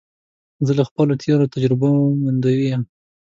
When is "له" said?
0.79-0.83